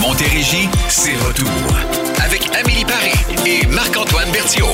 [0.00, 1.48] Montérégie, c'est retour.
[2.24, 3.12] Avec Amélie Paris
[3.46, 4.68] et Marc-Antoine Berthiaume.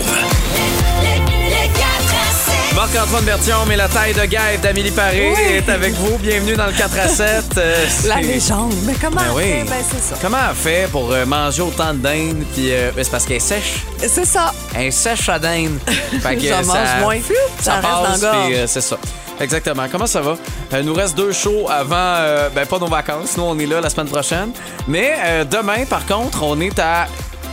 [2.74, 5.42] Marc-Antoine Berthiaume et la taille de guêpe d'Amélie Paré Oui.
[5.54, 6.18] est avec vous.
[6.18, 7.44] Bienvenue dans le 4 à 7.
[7.58, 8.74] Euh, La légende.
[8.84, 9.42] Mais comment Ben elle oui.
[9.44, 9.64] fait?
[9.64, 10.16] Ben, c'est ça.
[10.20, 12.44] Comment elle fait pour euh, manger autant de dinde?
[12.54, 13.84] Puis euh, ben, c'est parce qu'elle est sèche.
[13.98, 14.52] C'est ça.
[14.74, 15.78] Elle est sèche à dinde.
[16.22, 17.14] Fait que, euh, mange moins.
[17.20, 18.98] Fiou, ça reste dans passe, puis, euh, c'est ça.
[19.40, 19.84] Exactement.
[19.90, 20.36] Comment ça va?
[20.72, 23.36] Euh, nous reste deux shows avant, euh, ben pas nos vacances.
[23.36, 24.50] Nous, on est là la semaine prochaine.
[24.88, 27.06] Mais euh, demain, par contre, on est à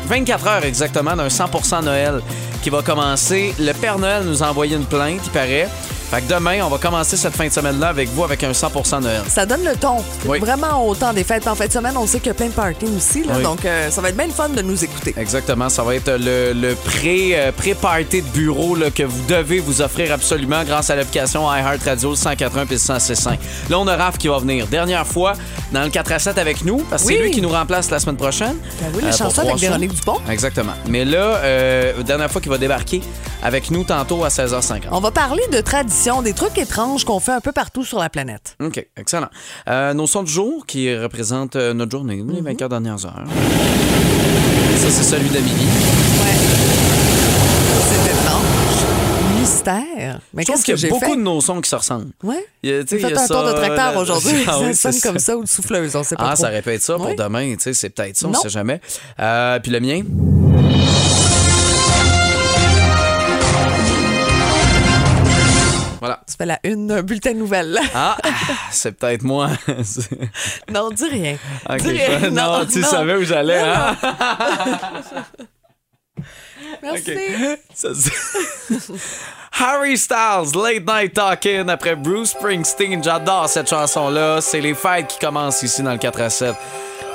[0.08, 2.22] 24 heures exactement d'un 100% Noël
[2.62, 3.54] qui va commencer.
[3.60, 5.68] Le Père Noël nous a envoyé une plainte, il paraît.
[6.12, 9.02] Fait que demain, on va commencer cette fin de semaine-là avec vous avec un 100%
[9.02, 9.22] Noël.
[9.28, 9.98] Ça donne le ton.
[10.26, 10.40] Oui.
[10.40, 11.48] Vraiment au temps des fêtes.
[11.48, 13.24] En fin de semaine, on sait qu'il y a plein de parties aussi.
[13.24, 13.44] Là, Oui.
[13.44, 15.16] Donc, euh, ça va être bien le fun de nous écouter.
[15.18, 19.60] Exactement, ça va être le, le pré, euh, pré-party de bureau là, que vous devez
[19.60, 23.40] vous offrir absolument grâce à l'application iHeartRadio le 181 puis le 165.
[23.70, 24.68] Là, on a Raph qui va venir.
[24.68, 25.34] Dernière fois
[25.72, 27.16] dans le 4 à 7 avec nous, parce que Oui.
[27.18, 28.56] c'est lui qui nous remplace la semaine prochaine.
[28.80, 29.62] Ben oui, le Euh, pour chanson trois avec.
[29.62, 30.18] Véronique Dupont.
[30.30, 30.74] Exactement.
[30.88, 33.02] Mais là, euh, dernière fois qu'il va débarquer
[33.42, 34.84] avec nous tantôt à 16h50.
[34.92, 35.60] On va parler de
[36.24, 38.58] des trucs étranges qu'on fait un peu partout sur la planète.
[38.62, 39.30] OK, excellent.
[39.70, 42.44] Euh, nos sons du jour qui représentent euh, notre journée, les Mhm.
[42.44, 43.24] 24 dernières heures.
[44.78, 45.54] Ça, c'est celui d'Amélie.
[47.90, 49.40] C'est étrange.
[49.40, 50.20] Mystère.
[50.34, 51.16] Mais Je trouve qu'est-ce qu'il y a beaucoup fait?
[51.16, 52.12] de nos sons qui se ressemblent.
[52.22, 52.46] Ouais.
[52.64, 54.44] Il y a- tu sais, J'ai il fait y a un tour de tracteur aujourd'hui.
[54.48, 55.38] Ah oui, ça c'est sonne comme ça.
[55.38, 56.44] ou de souffleuse, on sait pas Ah, trop.
[56.44, 57.16] ça être ça pour Oui.
[57.16, 58.42] demain, tu sais, c'est peut-être ça, on Non.
[58.42, 58.82] sait jamais.
[59.22, 60.02] Euh, puis le mien?
[66.04, 66.20] Voilà.
[66.28, 67.80] Ça fait la une d'un bulletin de nouvelles.
[67.96, 68.18] Ah,
[68.72, 69.52] c'est peut-être moi.
[70.70, 71.38] Non, dis rien.
[71.80, 72.20] Dis rien.
[72.24, 73.96] je- non, tu savais où j'allais, hein?
[76.84, 77.18] Merci.
[79.58, 83.02] Harry Styles, Late Night Talking après Bruce Springsteen.
[83.02, 84.42] J'adore cette chanson-là.
[84.42, 86.54] C'est les fêtes qui commencent ici dans le 4 à 7.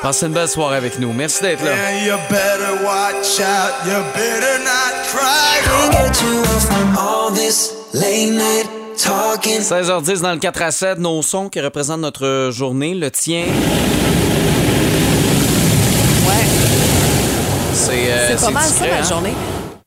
[0.00, 1.12] Passez une belle soirée avec nous.
[1.12, 1.72] Merci d'être là.
[2.06, 5.60] You better watch out, you better not cry.
[5.92, 8.77] get you off all this late night.
[8.98, 13.44] 16h10 dans le 4 à 7, nos sons qui représentent notre journée, le tien.
[16.26, 16.44] Ouais.
[17.74, 19.02] C'est euh, C'est pas mal ça, ma hein?
[19.04, 19.34] journée.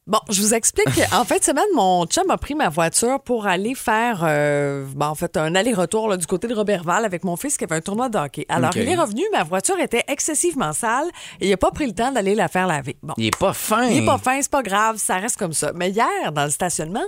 [0.08, 0.88] Bon, je vous explique.
[1.14, 5.08] En fin de semaine, mon chum a pris ma voiture pour aller faire, euh, ben,
[5.08, 8.10] en fait, un aller-retour du côté de Robertval avec mon fils qui avait un tournoi
[8.10, 8.46] de hockey.
[8.50, 11.08] Alors, il est revenu, ma voiture était excessivement sale
[11.40, 12.98] et il n'a pas pris le temps d'aller la faire laver.
[13.04, 13.14] Bon.
[13.18, 13.88] Il est pas fin.
[13.88, 15.72] Il est pas fin, c'est pas grave, ça reste comme ça.
[15.76, 17.06] Mais hier, dans le stationnement,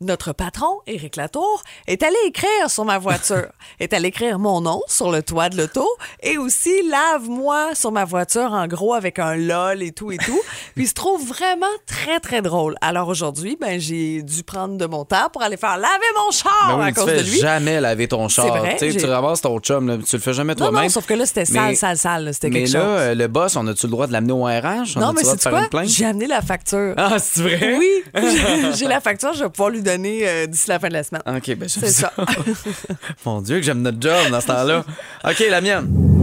[0.00, 3.46] notre patron, Éric Latour, est allé écrire sur ma voiture.
[3.80, 5.86] est allé écrire mon nom sur le toit de l'auto
[6.22, 10.40] et aussi lave-moi sur ma voiture en gros avec un lol et tout et tout.
[10.74, 12.74] Puis il se trouve vraiment très très drôle.
[12.80, 16.52] Alors aujourd'hui, ben j'ai dû prendre de mon temps pour aller faire laver mon char
[16.68, 17.38] Ben oui, à tu cause fais de lui.
[17.38, 18.46] jamais laver ton char.
[18.58, 20.82] Vrai, Tu ramasses ton chum, là, tu le fais jamais toi-même.
[20.82, 22.30] non, sauf que là, c'était sale, Mais- sale, sale.
[22.34, 22.74] C'était Mais là, chose.
[22.82, 24.96] euh, le boss, on a-tu le droit de l'amener au RH?
[24.96, 25.84] On non, mais c'est quoi?
[25.84, 26.94] J'ai amené la facture.
[26.96, 27.78] Ah, c'est vrai?
[27.78, 28.02] Oui,
[28.74, 31.22] j'ai la facture, je vais pouvoir lui donner euh, d'ici la fin de la semaine.
[31.26, 32.12] OK, ben C'est ça.
[33.24, 34.84] Mon Dieu, que j'aime notre job dans ce temps-là.
[35.24, 36.13] OK, la mienne.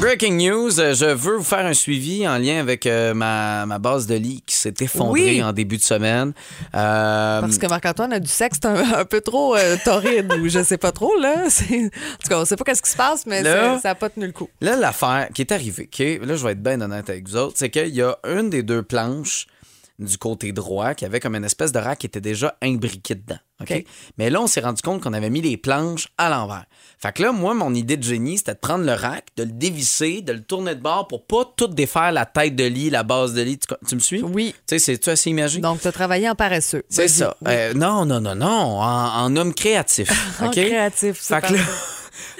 [0.00, 0.78] Breaking news.
[0.80, 4.14] euh, Je veux vous faire un suivi en lien avec euh, ma, ma base de
[4.14, 5.42] lit qui s'est effondrée Oui.
[5.42, 6.32] en début de semaine.
[6.74, 10.62] Euh, Parce que Marc-Antoine a du sexe un, un peu trop euh, torride ou je
[10.62, 11.34] sais pas trop, là.
[11.70, 11.88] En
[12.22, 14.26] tout cas, on sait pas qu'est-ce qui se passe, mais Là- ça- n'a pas tenu
[14.26, 14.48] le coup.
[14.60, 17.70] Là, l'affaire qui est arrivée, là, je vais être bien honnête avec vous autres, c'est
[17.70, 19.46] qu'il y a une des deux planches
[19.98, 23.38] du côté droit qui avait comme une espèce de rack qui était déjà imbriqué dedans.
[23.60, 23.84] OK?
[24.16, 26.64] Mais là, on s'est rendu compte qu'on avait mis les planches à l'envers.
[26.98, 29.50] Fait que là, moi, mon idée de génie, c'était de prendre le rack, de le
[29.50, 33.02] dévisser, de le tourner de bord pour pas tout défaire la tête de lit, la
[33.02, 33.58] base de lit.
[33.58, 34.22] Tu, tu me suis?
[34.22, 34.54] Oui.
[34.68, 35.60] Tu sais, c'est-tu assez imagé?
[35.60, 36.84] Donc, tu as travaillé en paresseux.
[36.88, 37.36] C'est ça.
[37.40, 37.50] Oui.
[37.52, 38.80] Euh, non, non, non, non.
[38.80, 40.08] En, en homme créatif.
[40.40, 41.60] En créatif, c'est Fait que là.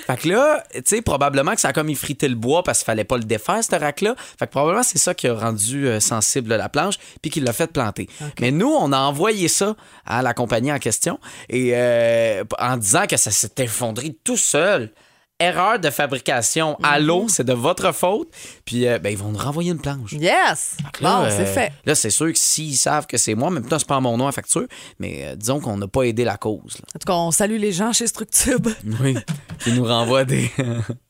[0.06, 2.86] Fait que là, tu sais, probablement que ça a comme effrité le bois parce qu'il
[2.86, 4.14] fallait pas le défaire, ce rack-là.
[4.38, 7.52] Fait que probablement c'est ça qui a rendu euh, sensible la planche puis qui l'a
[7.52, 8.08] fait planter.
[8.40, 9.76] Mais nous, on a envoyé ça
[10.06, 14.90] à la compagnie en question et euh, en disant que ça s'est effondré tout seul.
[15.40, 16.76] Erreur de fabrication.
[16.82, 18.28] Allô, c'est de votre faute.
[18.64, 20.12] Puis, euh, ben, ils vont nous renvoyer une planche.
[20.12, 20.76] Yes!
[21.00, 21.72] Là, Bon, euh, c'est fait.
[21.84, 24.26] Là, c'est sûr que s'ils savent que c'est moi, même temps, c'est pas mon nom
[24.26, 24.66] à facture,
[24.98, 26.74] mais euh, disons qu'on n'a pas aidé la cause.
[26.78, 26.84] là.
[26.94, 28.68] En tout cas, on salue les gens chez Structube.
[29.00, 29.16] Oui.
[29.60, 30.50] Qui nous renvoient des.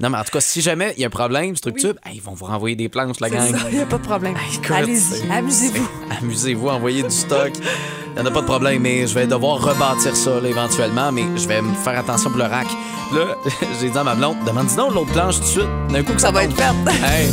[0.00, 2.22] non, mais en tout cas, si jamais il y a un problème, structure, hey, ils
[2.22, 3.54] vont vous renvoyer des planches, la gang.
[3.70, 4.34] il n'y a pas de problème.
[4.70, 5.88] Allez-y, amusez-vous.
[6.20, 7.52] Amusez-vous, envoyez du stock.
[7.56, 11.10] Il n'y en a pas de problème, mais je vais devoir rebâtir ça là, éventuellement,
[11.12, 12.66] mais je vais me faire attention pour le rack.
[13.12, 13.36] Là,
[13.80, 15.68] j'ai dit à ma blonde, demande donc l'autre planche tout de suite.
[15.90, 16.52] D'un coup que ça, Ça va tombe.
[16.58, 17.22] être fait.
[17.22, 17.30] Hey!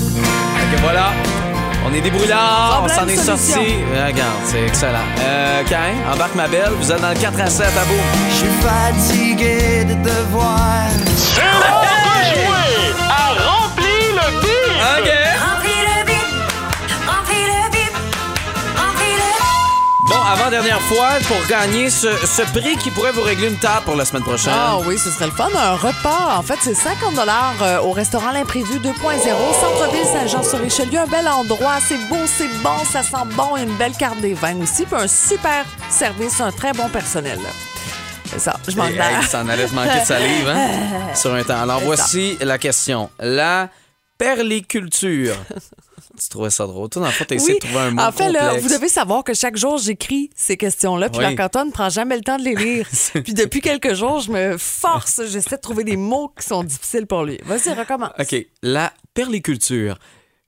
[0.81, 1.11] Voilà.
[1.85, 3.75] On est débrouillards, on s'en est sorti.
[3.91, 4.99] Regarde, c'est excellent.
[5.19, 7.93] Euh, Cain, embarque ma belle, vous êtes dans le 4 à 7 à bout.
[8.29, 10.85] Je suis fatigué de te voir.
[11.17, 14.81] C'est l'heure de jouer à Remplis le bip!
[14.99, 15.30] OK.
[20.11, 23.95] Bon, avant-dernière fois, pour gagner ce, ce prix qui pourrait vous régler une table pour
[23.95, 24.51] la semaine prochaine.
[24.53, 25.47] Ah oui, ce serait le fun.
[25.55, 27.13] Un repas, en fait, c'est 50
[27.61, 30.99] euh, au restaurant L'Imprévu 2.0, centre-ville Saint-Jean-sur-Richelieu.
[30.99, 33.55] Un bel endroit, c'est beau, c'est bon, ça sent bon.
[33.55, 34.83] Une belle carte des vins aussi.
[34.85, 37.39] Puis un super service, un très bon personnel.
[38.25, 40.67] C'est ça, je manque Hey, ça en allait te manquer de salive, hein?
[41.15, 41.61] Sur un temps.
[41.61, 43.09] Alors, voici la question.
[43.17, 43.69] La
[44.17, 45.37] perliculture.
[46.21, 46.87] tu trouvais ça drôle?
[46.89, 48.69] Toi, dans le fond, t'as essayé Oui, de trouver un mot en fait, là, vous
[48.69, 51.33] devez savoir que chaque jour, j'écris ces questions-là, puis Oui.
[51.33, 52.87] Marc-Antoine ne prend jamais le temps de les lire.
[53.23, 57.07] puis depuis quelques jours, je me force, j'essaie de trouver des mots qui sont difficiles
[57.07, 57.39] pour lui.
[57.45, 58.11] Vas-y, recommence.
[58.19, 58.35] OK.
[58.61, 59.97] La perliculture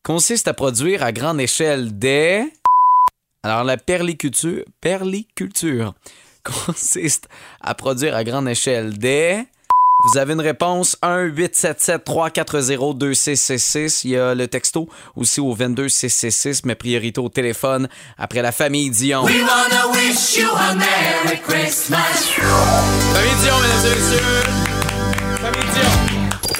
[0.04, 2.46] consiste à produire à grande échelle des...
[3.42, 5.96] Alors, la perliculture, perliculture
[6.44, 7.28] consiste
[7.62, 9.44] à produire à grande échelle des...
[10.06, 14.02] Vous avez une réponse 1-877-340-2666.
[14.04, 18.90] Il y a le texto aussi au 22666, mais priorité au téléphone après la famille
[18.90, 19.24] Dion.
[19.24, 22.34] We wanna wish you a Merry Christmas.
[23.14, 24.44] Famille Dion, mesdames et messieurs!
[25.38, 25.92] Famille Dion!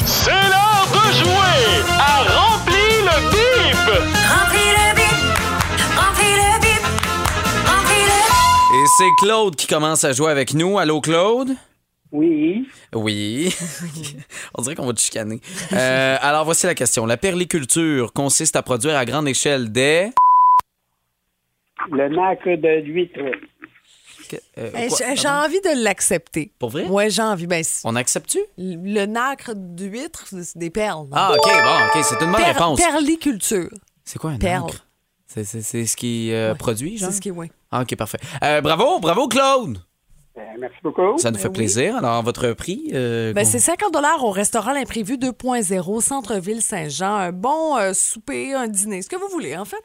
[0.06, 3.88] C'est l'heure de jouer à Remplis le bip!
[4.32, 5.20] Remplis le bip,
[5.98, 6.84] remplis le bip,
[7.68, 8.20] remplis le
[8.78, 10.80] Et c'est Claude qui commence à jouer avec nous.
[10.80, 11.50] Allô, Claude?
[12.14, 12.68] Oui.
[12.94, 13.54] Oui.
[14.56, 15.42] On dirait qu'on va te chicaner.
[15.74, 17.06] Euh, alors, voici la question.
[17.06, 20.12] La perliculture consiste à produire à grande échelle des...
[21.92, 23.20] Le nacre de l'huître.
[24.58, 25.16] Euh, quoi?
[25.16, 26.52] j'ai envie de l'accepter.
[26.58, 26.86] Pour vrai?
[26.86, 27.46] Ouais, j'ai envie.
[27.46, 28.40] Ben, On accepte-tu?
[28.58, 31.08] le nacre d'huître, c'est des perles.
[31.12, 32.80] Ah, OK, bon, OK, c'est une bonne Per- réponse.
[32.80, 33.70] Perliculture.
[34.06, 34.68] C'est quoi un Perle.
[34.68, 34.86] nacre?
[35.28, 36.58] C'est, c'est- c'est ce qui euh, Ouais.
[36.58, 37.10] produit, genre?
[37.10, 37.52] C'est ce qui est, oui.
[37.72, 38.20] Ah, OK, parfait.
[38.44, 39.80] Euh, bravo, bravo, Claude!
[40.36, 41.18] Euh, merci beaucoup.
[41.18, 41.96] Ça nous fait plaisir.
[41.98, 42.90] Alors, votre prix?
[42.94, 47.16] euh, Ben, c'est 50 au restaurant L'Imprévu 2.0, centre-ville Saint-Jean.
[47.16, 49.84] Un bon euh, souper, un dîner, ce que vous voulez, en fait.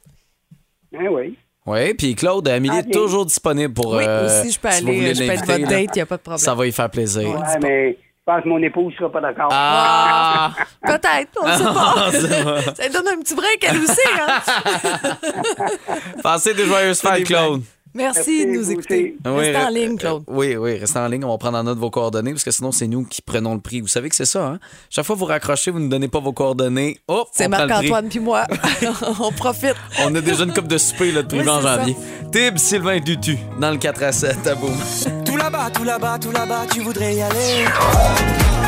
[0.97, 1.37] Ah oui.
[1.67, 3.93] Oui, puis Claude, Amélie Ah, est toujours disponible pour.
[3.95, 6.07] oui, euh, aussi, je peux si aller, je peux être votre date, il n'y a
[6.07, 6.39] pas de problème.
[6.39, 7.29] Ça va y faire plaisir.
[7.29, 9.49] Ouais, mais je pense que mon épouse sera pas d'accord.
[9.53, 10.53] Ah!
[10.83, 12.73] Peut-être, on ne sait pas.
[12.75, 14.01] Ça lui donne un petit break, elle aussi.
[14.19, 14.41] Hein?
[16.23, 17.63] Passez des joyeuses fêtes, Claude.
[17.99, 19.17] Merci de nous écouter.
[19.25, 19.37] aussi.
[19.37, 20.23] Restez en re- ligne, Claude.
[20.29, 21.25] euh, oui, oui, restez en ligne.
[21.25, 23.61] On va prendre en note vos coordonnées parce que sinon, c'est nous qui prenons le
[23.61, 23.81] prix.
[23.81, 24.59] Vous savez que c'est ça, hein?
[24.89, 26.99] Chaque fois que vous raccrochez, vous ne donnez pas vos coordonnées.
[27.09, 27.49] Hop, C'est.
[27.49, 28.45] Marc-Antoine puis moi.
[29.21, 29.75] on profite.
[30.05, 31.97] On a déjà une coupe de souper là, de prévu Oui, en janvier.
[32.33, 34.71] Tib, Sylvain Dutu, dans le 4 à 7, à boum.
[35.25, 38.68] Tout là-bas, tout là-bas, tout là-bas, tu voudrais y aller.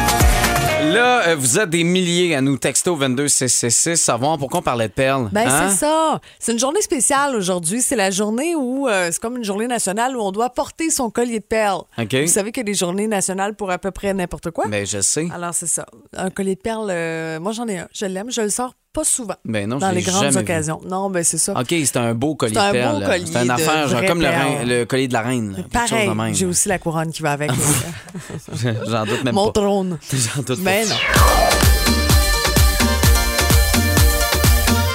[0.81, 4.88] Là, euh, vous êtes des milliers à nous texter au 22666, savoir pourquoi on parlait
[4.88, 5.29] de perles.
[5.31, 5.69] Ben, hein?
[5.69, 6.21] c'est ça.
[6.38, 7.82] C'est une journée spéciale aujourd'hui.
[7.82, 11.11] C'est la journée où, euh, c'est comme une journée nationale où on doit porter son
[11.11, 11.82] collier de perles.
[11.99, 14.67] Vous savez qu'il y a des journées nationales pour à peu près n'importe quoi?
[14.69, 15.28] Ben, je sais.
[15.33, 15.87] Alors, c'est ça.
[16.16, 17.88] Un collier de perles, euh, moi, j'en ai un.
[17.93, 18.31] Je l'aime.
[18.31, 19.35] Je le sors pas souvent.
[19.44, 20.38] Ben non, dans les grandes vu.
[20.38, 20.80] occasions.
[20.88, 21.52] Non, ben, c'est ça.
[21.52, 24.26] OK, c'est un beau collier C'est un beau collier C'est une affaire, genre comme le,
[24.28, 25.52] rein- le collier de la reine.
[25.56, 25.62] là.
[25.73, 27.50] Pareil, j'ai aussi la couronne qui va avec.
[28.88, 29.61] J'en doute même Mon pas.
[29.61, 29.99] trône.
[30.12, 30.88] J'en doute Mais pas.
[30.88, 31.00] non.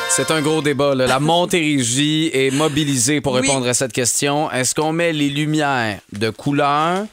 [0.09, 0.95] C'est un gros débat.
[0.95, 1.07] là.
[1.07, 3.41] La Montérégie est mobilisée pour Oui.
[3.41, 4.49] répondre à cette question.
[4.49, 7.05] Est-ce qu'on met les lumières de couleur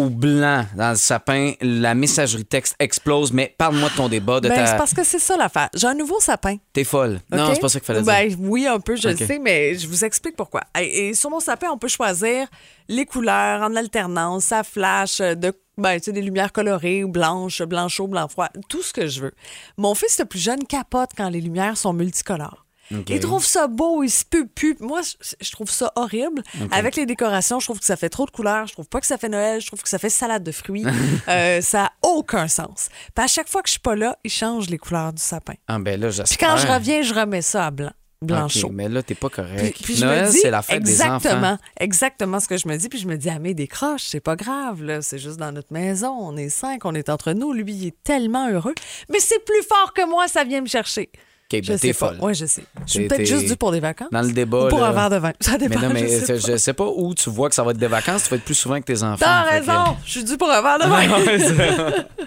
[0.00, 1.52] ou blanc dans le sapin?
[1.60, 4.66] La messagerie texte explose, mais parle-moi de ton débat, de Ben, ta...
[4.66, 5.68] c'est parce que c'est ça l'affaire.
[5.74, 6.56] J'ai un nouveau sapin.
[6.72, 7.20] T'es folle.
[7.30, 8.38] Non, c'est pas ça qu'il fallait Ben, dire.
[8.40, 10.62] Oui, un peu, je le sais, mais je vous explique pourquoi.
[10.80, 12.48] Et, sur mon sapin, on peut choisir
[12.88, 17.08] les couleurs en alternance, ça flash euh, de ben, tu sais, des lumières colorées ou
[17.08, 19.32] blanches, blanc chaud, blanc froid, tout ce que je veux.
[19.78, 22.66] Mon fils le plus jeune capote quand les lumières sont multicolores.
[22.94, 23.10] OK.
[23.10, 24.76] Il trouve ça beau, il se peut plus.
[24.80, 25.00] Moi,
[25.40, 26.42] je, trouve ça horrible.
[26.70, 28.66] Avec les décorations, je trouve que ça fait trop de couleurs.
[28.66, 29.60] Je trouve pas que ça fait Noël.
[29.60, 30.84] Je trouve que ça fait salade de fruits.
[31.28, 32.88] Euh, ça a aucun sens.
[33.14, 35.54] Puis à chaque fois que je suis pas là, il change les couleurs du sapin.
[35.68, 37.92] Ah ben là, Puis quand je reviens, je remets ça à blanc.
[38.22, 38.68] Blanchot.
[38.70, 39.78] Mais là, t'es pas correct.
[39.82, 41.16] Puis, Noël, c'est la fête des enfants.
[41.16, 42.88] exactement, exactement ce que je me dis.
[42.90, 45.00] Puis je me dis, ah mais décroche, c'est pas grave, là.
[45.00, 46.10] C'est juste dans notre maison.
[46.10, 47.52] On est cinq, on est entre nous.
[47.54, 48.74] Lui, il est tellement heureux.
[49.08, 51.10] Mais c'est plus fort que moi, ça vient me chercher.
[51.52, 52.16] OK, Je ben, t'es folle.
[52.20, 52.62] Oui, je sais.
[52.86, 54.08] Je suis peut-être juste due pour des vacances.
[54.12, 54.88] Dans le débat, Ou pour là.
[54.88, 55.32] un verre de vin.
[55.40, 55.80] Ça dépend.
[55.80, 57.76] Mais non, mais je sais je sais pas où tu vois que ça va être
[57.78, 58.24] des vacances.
[58.24, 59.16] Tu vas être plus souvent que tes enfants.
[59.18, 59.96] T'as que- raison.
[60.04, 61.38] Je suis due pour un verre de vin.
[61.38, 62.06] C'est-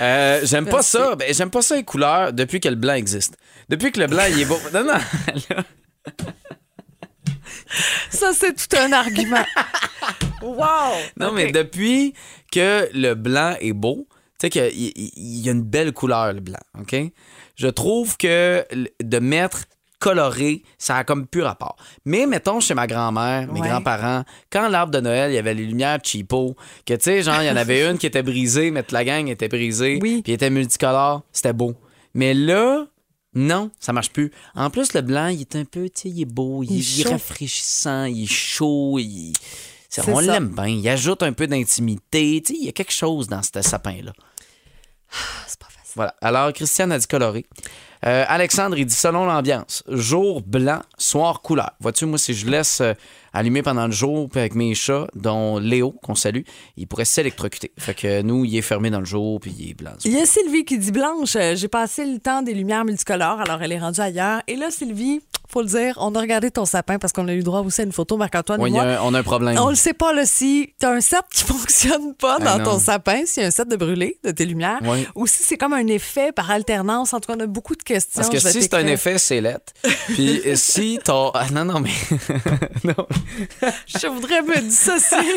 [0.00, 1.14] Euh, j'aime pas ça.
[1.14, 3.36] Ben, j'aime pas ça les couleurs depuis que le blanc existe.
[3.68, 4.58] Depuis que le blanc, il est beau.
[4.72, 4.94] Non, non.
[8.10, 9.44] Ça, c'est tout un argument.
[10.42, 10.56] wow.
[11.18, 12.14] Non, mais depuis
[12.52, 14.06] que le blanc est beau,
[14.38, 16.94] tu sais qu'il il- il il y a une belle couleur, le blanc, OK?
[17.56, 18.66] Je trouve que
[19.02, 19.64] de mettre
[20.00, 21.76] coloré, ça a comme plus rapport.
[22.04, 23.68] Mais mettons chez ma grand-mère, mes Ouais.
[23.68, 27.40] grands-parents, quand l'arbre de Noël, il y avait les lumières cheapo, que tu sais, genre,
[27.42, 30.20] il y en avait une qui était brisée, mais toute la gang était brisée, Oui.
[30.22, 31.74] puis était multicolore, c'était beau.
[32.12, 32.86] Mais là,
[33.34, 34.30] non, ça marche plus.
[34.54, 37.00] En plus, le blanc, il est un peu, tu sais, il est beau, il, Il
[37.06, 39.32] est rafraîchissant, il est chaud, il...
[40.08, 40.66] on l'aime bien.
[40.66, 42.42] Il ajoute un peu d'intimité.
[42.44, 44.12] Tu sais, il y a quelque chose dans ce sapin-là.
[45.46, 45.66] C'est pas.
[45.94, 46.14] Voilà.
[46.20, 47.44] Alors, Christiane a dit coloré.
[48.06, 49.82] Euh, Alexandre, il dit selon l'ambiance.
[49.88, 51.70] Jour blanc, soir couleur.
[51.80, 52.92] Vois-tu, moi, si je laisse euh,
[53.32, 56.42] allumer pendant le jour, puis avec mes chats, dont Léo, qu'on salue,
[56.76, 57.72] il pourrait s'électrocuter.
[57.78, 59.92] Fait que nous, il est fermé dans le jour, puis il est blanc.
[60.04, 63.40] Il y a Sylvie qui dit Blanche, euh, j'ai passé le temps des lumières multicolores,
[63.40, 64.42] alors elle est rendue ailleurs.
[64.48, 67.42] Et là, Sylvie, faut le dire, on a regardé ton sapin parce qu'on a eu
[67.42, 69.56] droit aussi à une photo, Marc-Antoine un- on a un problème.
[69.58, 72.64] On le sait pas, là, si t'as un set qui fonctionne pas Ah, dans non.
[72.72, 75.06] ton sapin, s'il y a un set de brûlé de tes lumières, Oui.
[75.14, 77.12] ou si c'est comme un effet par alternance.
[77.14, 78.22] En tout cas, on a beaucoup de questions.
[78.22, 79.72] Parce que si c'est un effet, c'est lettre.
[80.08, 81.30] Puis si ton.
[81.34, 81.90] Ah, non, non, mais.
[82.84, 83.06] non.
[83.86, 85.34] Je voudrais me dissocier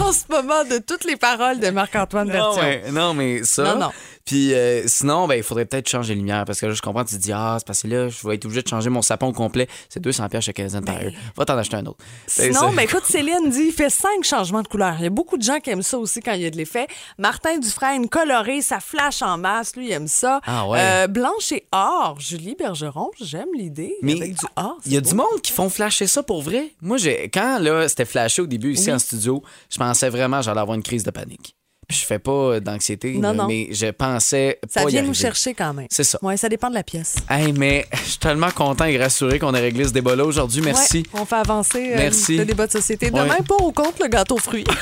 [0.00, 2.64] en ce moment de toutes les paroles de Marc-Antoine Non, Berthiaume.
[2.84, 3.62] mais, non, mais ça.
[3.64, 3.90] Non, non.
[4.24, 7.04] Puis euh, sinon, ben, il faudrait peut-être changer les lumières parce que là, je comprends,
[7.04, 9.02] tu te dis, ah, c'est parce que là, je vais être obligé de changer mon
[9.02, 9.68] sapin au complet.
[9.88, 11.10] C'est 200 pièces chez quinzaine par heure.
[11.36, 11.98] Va t'en acheter un autre.
[12.26, 14.94] Sinon, ben écoute, Céline dit il fait cinq changements de couleur.
[14.98, 16.56] Il y a beaucoup de gens qui aiment ça aussi quand il y a de
[16.56, 16.86] l'effet.
[17.18, 19.76] Martin Dufresne, coloré, ça flash en masse.
[19.76, 20.40] Lui, il aime ça.
[20.46, 20.78] Ah ouais.
[20.80, 22.16] Euh, blanche et or.
[22.20, 23.94] Julie Bergeron, j'aime l'idée.
[24.02, 24.78] Mais avec du or.
[24.86, 26.72] il y a du monde qui font flasher ça pour vrai.
[26.80, 28.94] Moi, j'ai quand là, c'était flashé au début ici Oui.
[28.94, 31.56] en studio, je pensais vraiment que j'allais avoir une crise de panique.
[31.92, 33.46] Je fais pas euh, d'anxiété, Non, non.
[33.46, 35.86] mais je pensais Ça pas y vient nous chercher quand même.
[35.90, 36.18] C'est ça.
[36.22, 37.16] Oui, ça dépend de la pièce.
[37.28, 40.62] Hey, mais je suis tellement content et rassuré qu'on ait réglé ce débat-là aujourd'hui.
[40.62, 41.04] Merci.
[41.12, 42.36] Ouais, on fait avancer euh, Merci.
[42.38, 43.10] le débat de société.
[43.10, 43.20] Ouais.
[43.22, 44.64] Demain, pour ou contre le gâteau fruits.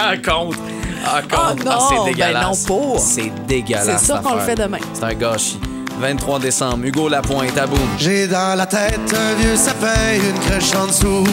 [0.00, 0.58] Ah, contre.
[1.04, 1.36] Ah, contre.
[1.36, 2.60] Ah, non, c'est ben dégueulasse.
[2.60, 2.98] non, pour.
[3.00, 4.00] C'est dégueulasse.
[4.00, 4.78] C'est ça qu'on le fait demain.
[4.94, 5.58] C'est un gâchis.
[6.00, 7.78] 23 décembre, Hugo Lapointe à boum.
[7.98, 11.24] J'ai dans la tête un vieux sapin, une crèche en dessous.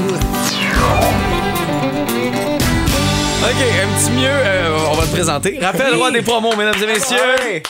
[3.44, 5.60] OK, un petit mieux, euh, on va te présenter.
[5.62, 7.62] Raphaël Roy des promos, mesdames et messieurs.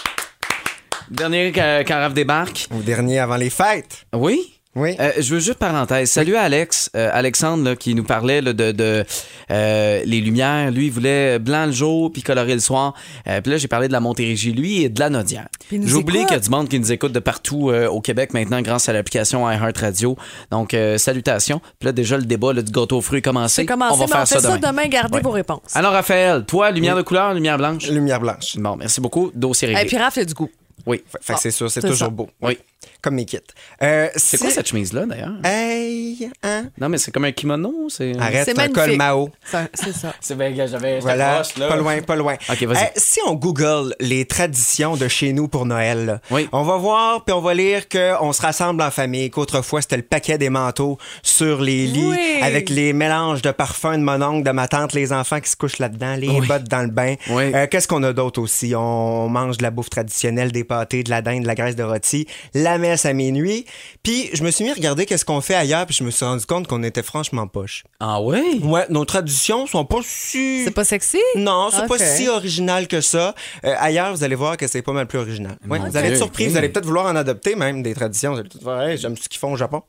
[1.10, 2.68] Dernier ca- carafe débarque.
[2.74, 4.06] Au dernier avant les fêtes.
[4.14, 4.55] Oui?
[4.75, 4.96] Oui.
[5.00, 6.12] Euh, je veux juste parenthèse.
[6.12, 9.05] Salut à Alex, euh, Alexandre là, qui nous parlait là, de, de,
[9.50, 10.70] euh, les lumières.
[10.72, 12.94] Lui, il voulait blanc le jour puis coloré le soir.
[13.27, 15.48] Euh, puis là, j'ai parlé de la Montérégie, lui, et de la Nodière.
[15.72, 16.05] Écoute.
[16.05, 18.89] qu'il y a du monde qui nous écoute de partout euh, au Québec maintenant grâce
[18.89, 20.17] à l'application iHeartRadio.
[20.51, 21.62] Donc, euh, salutations.
[21.79, 23.62] Puis là, déjà, le débat là, du gâteau aux fruits est commencé.
[23.62, 24.88] C'est commencé, on va mais faire on fait ça demain.
[24.88, 25.24] Gardez Ouais.
[25.24, 25.74] vos réponses.
[25.74, 27.88] Alors, Raphaël, toi, lumière de couleur, lumière blanche?
[27.89, 28.58] Lumière blanche.
[28.58, 29.32] Bon, merci beaucoup.
[29.34, 29.84] Dossier réglé.
[29.84, 30.50] Et puis Raph, il y a du goût.
[30.86, 30.98] Oui.
[30.98, 32.13] Fait, fait que Ah, c'est sûr, c'est c'est toujours ça.
[32.13, 32.29] beau.
[32.41, 32.58] Oui.
[33.01, 33.38] Comme mes kits.
[33.82, 35.34] Euh, C'est quoi cette chemise-là, d'ailleurs?
[35.44, 36.65] Hey, hein?
[36.80, 37.88] Non, mais c'est comme un kimono?
[37.89, 38.18] C'est...
[38.20, 39.30] Arrête, C'est un col Mao.
[39.74, 40.13] C'est ça.
[40.22, 41.00] C'est bien, gars, j'avais...
[41.00, 41.68] Voilà, là.
[41.68, 42.36] pas loin, pas loin.
[42.50, 42.84] OK, vas-y.
[42.84, 46.48] Euh, si on Google les traditions de chez nous pour Noël, là, Oui.
[46.51, 50.04] on va voir puis on va lire qu'on se rassemble en famille, qu'autrefois c'était le
[50.04, 52.39] paquet des manteaux sur les lits Oui.
[52.42, 55.56] avec les mélanges de parfums de mon oncle, de ma tante, les enfants qui se
[55.56, 56.48] couchent là-dedans, les Oui.
[56.48, 57.15] bottes dans le bain.
[57.30, 57.51] Oui.
[57.54, 58.74] Euh, Qu'est-ce qu'on a d'autre aussi?
[58.75, 61.84] On mange de la bouffe traditionnelle, des pâtés, de la dinde, de la graisse de
[61.84, 63.65] rôti, la messe à minuit.
[64.03, 66.25] Puis je me suis mis à regarder qu'est-ce qu'on fait ailleurs puis je me suis
[66.25, 67.84] rendu compte qu'on était franchement poche.
[68.00, 68.60] Ah ouais?
[68.62, 70.63] Ouais, nos traditions sont pas si...
[70.63, 71.20] C'est pas sexy?
[71.36, 71.88] Non, c'est Ok.
[71.88, 73.36] pas si original que ça.
[73.63, 75.58] Euh, ailleurs, vous allez voir que c'est pas mal plus original.
[75.67, 78.34] Ouais, vous allez être surpris, vous allez peut-être vouloir en adopter même des traditions.
[78.34, 79.82] Vous allez peut-être hey, j'aime ce qu'ils font au Japon.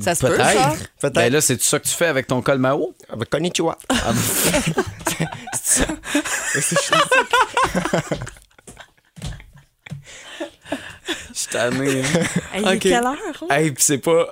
[0.00, 0.44] Ça se peut, ça?
[0.44, 0.90] Peut-être.
[1.00, 1.14] Peut-être.
[1.14, 2.94] Ben là, c'est ça que tu fais avec ton col Mao?
[3.10, 3.78] Avec Konnichiwa.
[5.74, 5.84] Je
[11.32, 12.02] suis tanné.
[12.02, 12.20] hein.
[12.70, 13.16] Hey, quelle heure?
[13.42, 13.46] hein?
[13.50, 14.26] Hey, pis c'est pas.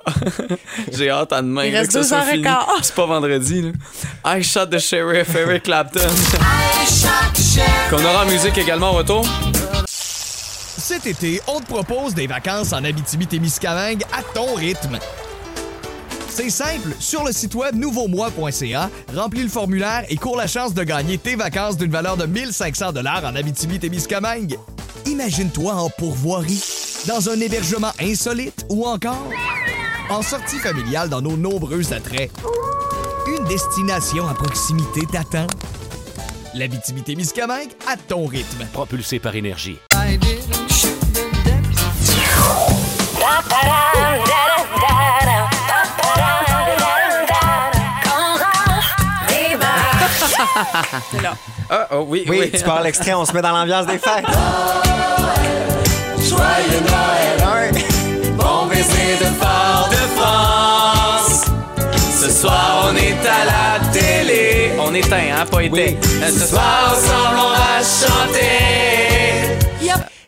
[0.91, 1.65] J'ai hâte à demain.
[1.65, 2.43] Il là, reste deux heures et fini.
[2.43, 2.67] quart.
[2.81, 4.37] C'est pas vendredi, là.
[4.37, 5.99] I shot the sheriff, Eric Clapton.
[7.89, 9.25] Qu'on aura en musique également au retour.
[9.87, 14.99] Cet été, on te propose des vacances en Abitibi-Témiscamingue à ton rythme.
[16.29, 20.83] C'est simple, sur le site web nouveaumois.ca, remplis le formulaire et cours la chance de
[20.83, 24.57] gagner tes vacances d'une valeur de 1500 dollars en Abitibi-Témiscamingue.
[25.05, 26.61] Imagine-toi en pourvoirie,
[27.07, 29.27] dans un hébergement insolite ou encore
[30.09, 32.31] en sortie familiale dans nos nombreux attraits.
[33.27, 35.47] Une destination à proximité t'attend.
[36.53, 38.65] L'Abitibi-Témiscamingue à ton rythme.
[38.73, 39.77] Propulsé par énergie.
[51.21, 51.33] Là.
[51.69, 52.51] Ah, oh, oui, Oui, oui.
[52.51, 54.25] tu parles l'extrait, on se met dans l'ambiance des fêtes.
[56.31, 57.71] Joyeux Noël,
[58.37, 61.45] Bon baiser de fort de France.
[62.21, 64.71] Ce soir, on est à la télé.
[64.79, 65.97] On éteint, hein, pas éteint.
[66.25, 69.30] Ce soir, ensemble, on va chanter.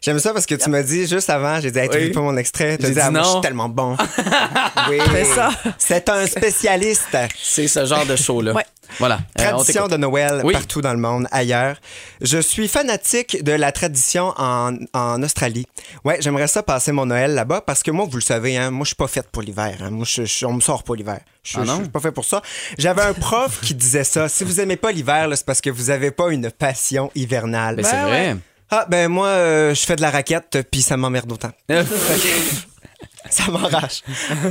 [0.04, 2.04] J'aime ça parce que tu m'as dit juste avant, j'ai dit, hey, tu Oui.
[2.08, 2.78] veux pas mon extrait?
[2.78, 3.32] Tu J'ai dit, dit ah, moi, je non.
[3.34, 3.96] suis tellement bon.
[4.90, 5.00] oui.
[5.12, 5.50] Fais ça.
[5.78, 7.18] C'est un spécialiste.
[7.42, 8.54] C'est ce genre de show-là.
[8.54, 8.66] Ouais.
[9.00, 9.20] Voilà.
[9.40, 10.52] Euh, on Tradition de Noël Oui.
[10.54, 11.78] partout dans le monde, ailleurs.
[12.22, 15.66] Je suis fanatique de la tradition en, en Australie.
[16.04, 18.84] Ouais, j'aimerais ça passer mon Noël là-bas parce que moi, vous le savez, hein, moi,
[18.84, 19.78] je suis pas faite pour l'hiver.
[19.82, 19.90] hein.
[19.90, 21.22] Moi, je, je- on me sort pas l'hiver.
[21.44, 21.78] Je, Ah non?
[21.78, 22.42] je suis pas fait pour ça.
[22.78, 24.28] J'avais un prof qui disait ça.
[24.28, 27.78] Si vous aimez pas l'hiver, c'est parce que vous avez pas une passion hivernale.
[27.78, 28.36] Ben, c'est vrai.
[28.76, 31.52] Ah, ben moi, euh, je fais de la raquette, puis ça m'emmerde autant.
[33.30, 34.02] Ça m'enrage.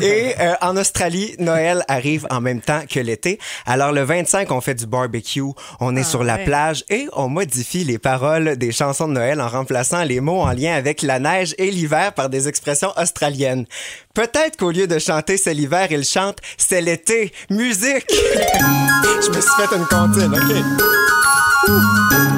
[0.00, 3.38] Et euh, en Australie, Noël arrive en même temps que l'été.
[3.66, 5.42] Alors le 25, on fait du barbecue,
[5.80, 6.44] on est sur la ouais.
[6.44, 10.52] plage et on modifie les paroles des chansons de Noël en remplaçant les mots en
[10.52, 13.66] lien avec la neige et l'hiver par des expressions australiennes.
[14.14, 17.32] Peut-être qu'au lieu de chanter c'est l'hiver, ils chantent c'est l'été.
[17.50, 18.06] Musique!
[18.10, 22.31] Je me suis fait une comptine, OK?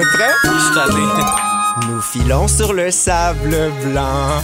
[0.00, 0.32] Êtes prêts?
[0.44, 1.86] Je.
[1.86, 4.42] Nous filons sur le sable blanc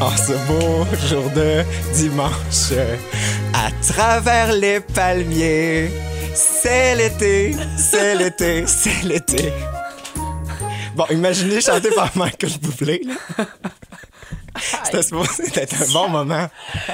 [0.00, 1.62] en ce beau jour de
[1.94, 2.72] dimanche.
[3.52, 5.90] À travers les palmiers,
[6.34, 9.52] c'est l'été, c'est l'été, c'est l'été.
[10.96, 13.02] Bon, imaginez chanter par Michael Bublé.
[13.06, 13.44] là.
[14.84, 16.48] C'était supposé être un bon moment.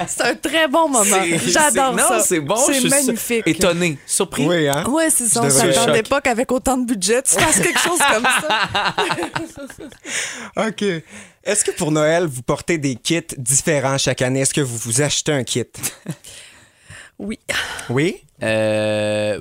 [0.07, 1.23] C'est un très bon moment.
[1.45, 2.17] J'adore ça.
[2.17, 2.55] Non, c'est bon.
[2.67, 3.43] je C'est suis magnifique.
[3.45, 4.47] Étonné, surpris.
[4.47, 4.85] Oui, hein?
[4.87, 5.43] Ouais, c'est ça.
[5.43, 8.95] On s'attendait pas qu'avec autant de budget, tu fasses quelque chose comme ça.
[10.67, 10.83] OK.
[11.43, 14.41] Est-ce que pour Noël, vous portez des kits différents chaque année?
[14.41, 15.63] Est-ce que vous vous achetez un kit?
[17.19, 17.39] Oui.
[17.89, 18.21] Oui?
[18.43, 19.39] Euh.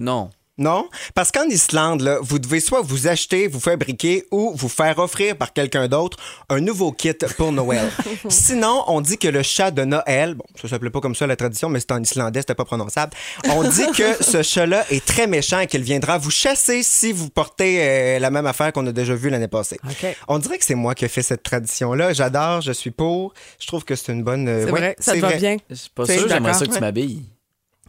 [0.00, 0.30] non.
[0.62, 0.88] Non?
[1.16, 5.36] Parce qu'en Islande, là, vous devez soit vous acheter, vous fabriquer ou vous faire offrir
[5.36, 7.90] par quelqu'un d'autre un nouveau kit pour Noël.
[8.28, 11.34] Sinon, on dit que le chat de Noël, bon, ça s'appelait pas comme ça la
[11.34, 13.12] tradition, mais c'est en islandais, c'était pas prononçable.
[13.50, 17.28] On dit que ce chat-là est très méchant et qu'il viendra vous chasser si vous
[17.28, 19.80] portez euh, la même affaire qu'on a déjà vue l'année passée.
[20.28, 22.12] On dirait que c'est moi qui ai fait cette tradition-là.
[22.12, 23.34] J'adore, je suis pour.
[23.58, 24.46] Je trouve que c'est une bonne.
[24.46, 25.56] euh, C'est ouais, vrai, ça te va bien.
[25.68, 27.22] Je suis pas C'est sûr, j'aimerais ça que tu m'habilles.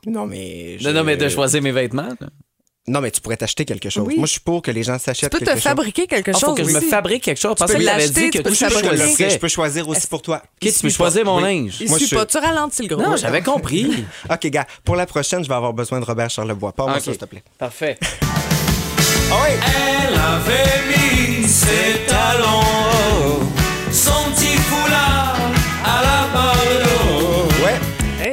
[0.05, 0.77] Non, mais.
[0.79, 2.09] je- Non, non, mais de choisir mes vêtements.
[2.19, 2.27] là.
[2.85, 4.03] Non, mais tu pourrais t'acheter quelque chose.
[4.05, 4.15] Oui.
[4.17, 5.63] Moi, je suis pour que les gens s'achètent Tu peux quelque te chose.
[5.63, 6.41] fabriquer quelque Ah, chose.
[6.49, 7.55] faut que je me fabrique quelque chose.
[7.55, 10.21] Qu'il avait l'acheter, dit que tu peux tout le Je, je peux choisir aussi pour
[10.21, 10.41] toi.
[10.59, 11.77] Tu peux choisir mon linge?
[11.79, 12.25] Il Moi, suit je- pas.
[12.25, 13.01] Tu ralentis le gros.
[13.01, 14.03] Non, j'avais compris.
[14.29, 16.73] OK, gars, pour la prochaine, je vais avoir besoin de Robert Charlebois.
[16.73, 17.43] Pas moi ça, s'il te plaît.
[17.57, 17.97] Parfait.
[19.31, 19.55] Ah oui!
[20.09, 23.39] Elle avait mis ses talons,
[23.91, 25.12] son petit foulard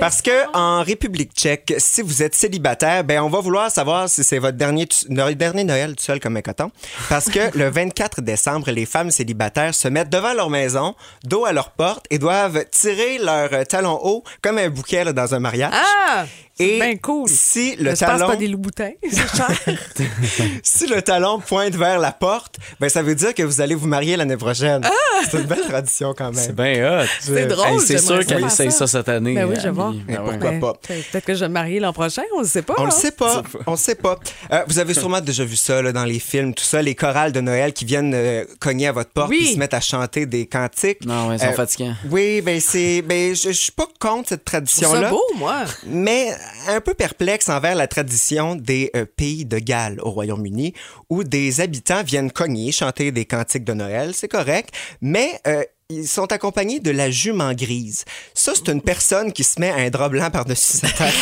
[0.00, 4.24] Parce que en République tchèque, si vous êtes célibataire, ben on va vouloir savoir si
[4.24, 6.70] c'est votre dernier, dernier Noël tout seul comme un coton.
[7.10, 11.52] Parce que le 24 décembre, les femmes célibataires se mettent devant leur maison, dos à
[11.52, 15.38] leur porte, et doivent tirer leur euh, talon haut comme un bouquet là, dans un
[15.38, 15.74] mariage.
[15.74, 16.24] Ah!
[16.60, 17.28] Et C'est cool.
[17.28, 18.90] si le talon, pas des loups-boutins.
[19.10, 19.50] C'est cher.
[20.62, 23.86] si le talon pointe vers la porte, ben ça veut dire que vous allez vous
[23.88, 24.82] marier l'année prochaine.
[25.30, 26.34] C'est une belle tradition quand même.
[26.34, 27.06] C'est bien hot.
[27.20, 27.66] C'est drôle.
[27.66, 29.34] Hey, c'est sûr qu'elle essaye ça cette année.
[29.34, 29.92] Ben oui, je vois.
[30.06, 30.72] Ben pourquoi Ben, pas?
[30.86, 32.74] Peut-être que je vais me marier l'an prochain, on ne sait pas.
[32.78, 32.90] On le hein.
[32.90, 33.42] sait pas.
[33.66, 34.18] On le sait pas.
[34.52, 37.32] Euh, vous avez sûrement déjà vu ça là, dans les films, tout ça, les chorales
[37.32, 39.48] de Noël qui viennent euh, cogner à votre porte Oui.
[39.50, 41.04] et se mettent à chanter des cantiques.
[41.04, 41.94] Non, ouais, ils sont Euh, fatigants.
[42.10, 45.64] Oui, ben c'est, ben je, suis pas contre cette tradition-là, beau, moi.
[45.86, 46.30] mais
[46.68, 50.74] un peu perplexe envers la tradition des euh, pays de Galles au Royaume-Uni,
[51.08, 56.08] où des habitants viennent cogner, chanter des cantiques de Noël, c'est correct, mais euh, ils
[56.08, 58.04] sont accompagnés de la jument grise.
[58.34, 61.14] Ça, c'est une personne qui se met un drap blanc par-dessus sa tête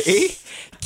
[0.06, 0.30] et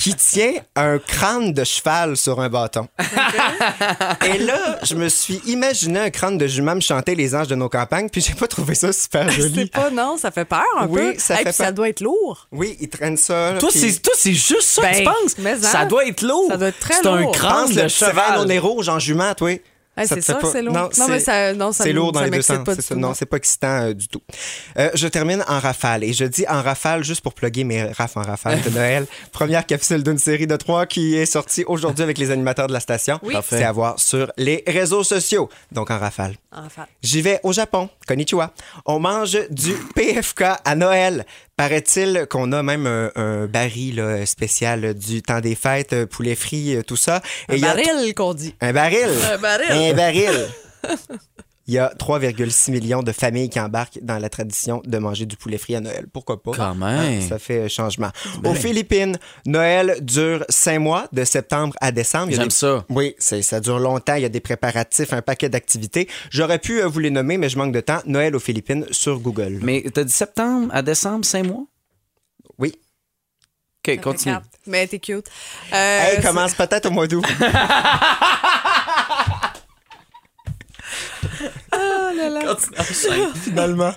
[0.01, 2.89] qui tient un crâne de cheval sur un bâton.
[4.25, 7.55] Et là, je me suis imaginé un crâne de jument me chanter les anges de
[7.55, 9.67] nos campagnes, puis j'ai pas trouvé ça super C'est joli.
[9.67, 11.19] pas, non, ça fait peur un Oui, peu.
[11.19, 11.73] ça Hey, fait puis ça peur.
[11.75, 12.49] doit être lourd.
[12.51, 13.55] Oui, ils traînent ça.
[13.61, 15.39] Toi, puis- c'est toi, c'est juste ça que Ben, tu penses?
[15.39, 16.47] mais Ça hein, doit être lourd.
[16.49, 17.33] ça doit être très C'est un lourd.
[17.33, 19.51] crâne Pense de le cheval au nez rouge en jument, toi.
[19.97, 20.73] Ah, c'est ça c'est lourd.
[20.73, 22.65] Non, Non, mais c'est- ça, non, ça C'est lourd dans ça les deux sens.
[22.65, 22.95] pas c'est du ça.
[22.95, 24.23] tout, Non, c'est pas excitant euh, du tout.
[24.79, 26.05] Euh, je termine en rafale.
[26.05, 29.07] Et je dis en rafale juste pour plugger mes rafs en rafale de Noël.
[29.33, 32.81] Première capsule d'une série de trois qui est sortie aujourd'hui avec les animateurs de la
[32.81, 33.19] station.
[33.23, 33.35] Oui.
[33.47, 35.51] C'est à voir sur les réseaux sociaux.
[35.73, 36.37] Donc en rafale.
[36.53, 36.87] Enfin.
[37.03, 37.91] J'y vais au Japon.
[38.07, 38.53] Konnichiwa.
[38.87, 41.27] On mange du PFK à Noël.
[41.61, 46.35] Paraît-il qu'on a même un, un baril là, spécial du temps des fêtes, euh, poulet
[46.35, 47.21] frit, euh, tout ça.
[47.51, 48.55] Un baril qu'on dit.
[48.63, 49.11] Un baril.
[49.31, 49.71] Un baril.
[49.71, 50.49] Un baril.
[51.71, 55.37] Il y a 3,6 millions de familles qui embarquent dans la tradition de manger du
[55.37, 56.07] poulet frit à Noël.
[56.13, 56.51] Pourquoi pas?
[56.51, 57.21] Quand même.
[57.23, 58.11] Ah, ça fait changement.
[58.45, 62.33] Aux Philippines, Noël dure cinq mois, de septembre à décembre.
[62.33, 62.85] J'aime des- ça.
[62.89, 64.17] Oui, c'est- ça dure longtemps.
[64.17, 66.09] Il y a des préparatifs, un paquet d'activités.
[66.31, 68.01] J'aurais pu euh, vous les nommer, mais je manque de temps.
[68.05, 69.61] Noël aux Philippines sur Google.
[69.63, 71.67] Mais t'as dit septembre à décembre, cinq mois?
[72.59, 72.75] Oui.
[73.87, 74.35] OK, continue.
[74.67, 75.27] Mais t'es cute.
[75.73, 77.25] Euh, Hey, c'est- commence peut-être au mois d'août.
[83.45, 83.93] Finalement.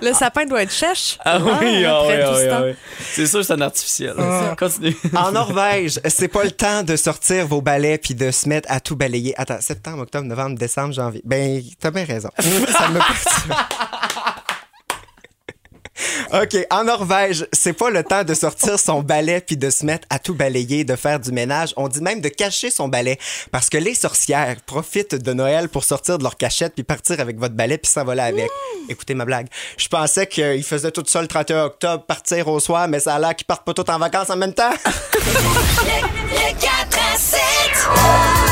[0.00, 1.18] Le sapin doit être sèche.
[1.24, 2.56] Ah oui, ah après oui, tout ah ce oui, temps.
[2.58, 2.74] ah oui.
[3.12, 4.14] C'est sûr que c'est un artificiel.
[4.58, 4.96] Continue.
[5.16, 8.80] En Norvège, c'est pas le temps de sortir vos balais puis de se mettre à
[8.80, 9.34] tout balayer.
[9.38, 11.20] Attends, septembre, octobre, novembre, décembre, janvier.
[11.24, 12.30] Ben, t'as bien raison.
[12.38, 13.54] Ça me perturbe.
[16.32, 20.06] OK, en Norvège, c'est pas le temps de sortir son balai puis de se mettre
[20.10, 21.72] à tout balayer, de faire du ménage.
[21.76, 23.18] On dit même de cacher son balai
[23.50, 27.38] parce que les sorcières profitent de Noël pour sortir de leur cachette puis partir avec
[27.38, 28.50] votre balai puis s'envoler avec.
[28.88, 29.48] Écoutez ma blague.
[29.76, 33.18] Je pensais qu'ils faisaient tout ça le 31 octobre, partir au soir, mais ça a
[33.18, 34.72] l'air qu'ils partent pas tous en vacances en même temps.
[36.32, 38.51] Le 4 à 7.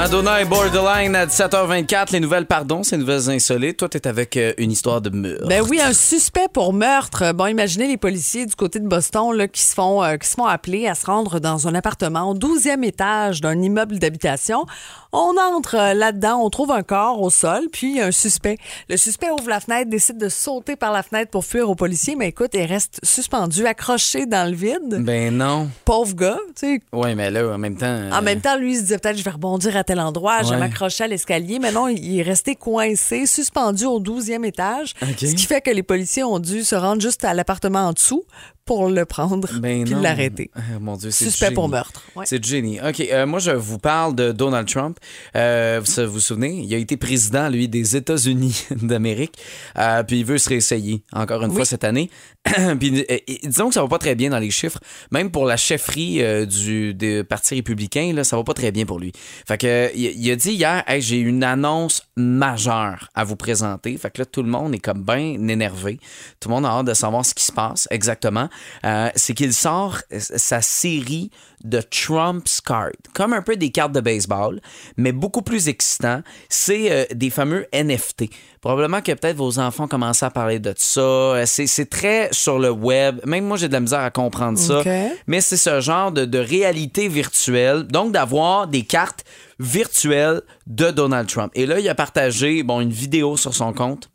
[0.00, 2.12] Madonna et Borderline à 17h24.
[2.12, 3.76] Les nouvelles, pardon, ces nouvelles insolites.
[3.76, 5.46] Toi, t'es avec euh, une histoire de meurtre.
[5.46, 7.34] Ben oui, un suspect pour meurtre.
[7.34, 10.36] Bon, imaginez les policiers du côté de Boston là, qui, se font, euh, qui se
[10.36, 14.64] font appeler à se rendre dans un appartement au 12e étage d'un immeuble d'habitation.
[15.12, 18.10] On entre euh, là-dedans, on trouve un corps au sol, puis il y a un
[18.12, 18.58] suspect.
[18.88, 22.14] Le suspect ouvre la fenêtre, décide de sauter par la fenêtre pour fuir aux policiers,
[22.14, 24.98] mais écoute, il reste suspendu, accroché dans le vide.
[25.00, 25.68] Ben non.
[25.84, 26.80] Pauvre gars, tu sais.
[26.92, 27.86] Ouais, mais là, en même temps.
[27.86, 30.42] euh, En même temps, lui, il se disait peut-être je vais rebondir à tel endroit,
[30.44, 31.58] je vais m'accrocher à l'escalier.
[31.58, 34.94] Mais non, il est resté coincé, suspendu au 12e étage.
[35.18, 38.22] Ce qui fait que les policiers ont dû se rendre juste à l'appartement en dessous
[38.70, 40.48] pour le prendre Ben puis l'arrêter.
[40.54, 42.04] Ah, mon Dieu, c'est Suspect du pour meurtre.
[42.14, 42.24] Ouais.
[42.24, 42.78] C'est du génie.
[42.80, 44.96] OK, euh, moi, je vous parle de Donald Trump.
[45.34, 49.34] Euh, vous vous souvenez, il a été président, lui, des États-Unis d'Amérique.
[49.76, 52.10] Euh, puis il veut se réessayer encore une fois cette année.
[52.78, 53.04] puis
[53.42, 54.78] disons que ça va pas très bien dans les chiffres.
[55.10, 56.96] Même pour la chefferie du
[57.28, 59.10] Parti républicain, là, ça va pas très bien pour lui.
[59.48, 63.96] Fait que il, il a dit hier, Hey, j'ai une annonce majeure à vous présenter.
[63.96, 65.98] Fait que là, tout le monde est comme bien énervé.
[66.38, 68.48] Tout le monde a hâte de savoir ce qui se passe exactement.
[68.84, 71.30] Euh, c'est qu'il sort euh, sa série
[71.64, 74.60] de Trump's Card, comme un peu des cartes de baseball,
[74.96, 76.22] mais beaucoup plus excitant.
[76.48, 78.24] C'est euh, des fameux NFT.
[78.60, 81.00] Probablement que peut-être vos enfants commencent à parler de ça.
[81.00, 83.20] Euh, C'est, très sur le web.
[83.24, 84.82] Même moi, j'ai de la misère à comprendre ça.
[85.26, 87.84] Mais c'est ce genre de, de réalité virtuelle.
[87.84, 89.24] Donc, d'avoir des cartes
[89.58, 91.52] virtuelles de Donald Trump.
[91.54, 94.10] Et là, il a partagé bon, une vidéo sur son compte.